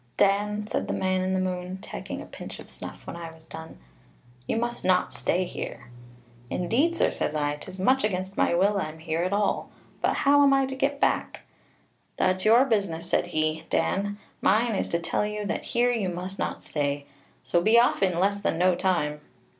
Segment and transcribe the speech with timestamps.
[0.17, 3.45] "'Dan,' said the man in the moon, taking a pinch of snuff when I was
[3.45, 3.77] done,
[4.47, 5.91] 'you must not stay here.'
[6.49, 9.69] 'Indeed, sir,' says I, ''tis much against my will I'm here at all;
[10.01, 11.41] but how am I to go back?'
[12.17, 16.39] 'That's your business,' said he; 'Dan, mine is to tell you that here you must
[16.39, 17.05] not stay;
[17.43, 19.21] so be off in less than no time.'